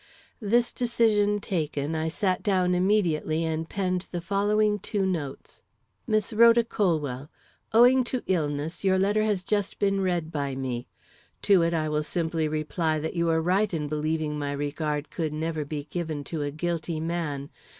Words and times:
This 0.41 0.73
decision 0.73 1.39
taken, 1.39 1.93
I 1.93 2.07
sat 2.07 2.41
down 2.41 2.73
immediately 2.73 3.45
and 3.45 3.69
penned 3.69 4.07
the 4.11 4.19
following 4.19 4.79
two 4.79 5.05
notes: 5.05 5.61
MISS 6.07 6.33
RHODA 6.33 6.63
COLWELL: 6.67 7.29
Owing 7.71 8.03
to 8.05 8.23
illness, 8.25 8.83
your 8.83 8.97
letter 8.97 9.21
has 9.21 9.43
just 9.43 9.77
been 9.77 10.01
read 10.01 10.31
by 10.31 10.55
me. 10.55 10.87
To 11.43 11.61
it 11.61 11.75
I 11.75 11.87
will 11.87 12.01
simply 12.01 12.47
reply 12.47 12.97
that 12.97 13.15
you 13.15 13.29
are 13.29 13.43
right 13.43 13.71
in 13.71 13.87
believing 13.87 14.39
my 14.39 14.53
regard 14.53 15.11
could 15.11 15.33
never 15.33 15.63
be 15.63 15.83
given 15.83 16.23
to 16.23 16.41
a 16.41 16.49
guilty 16.49 16.99
man. 16.99 17.51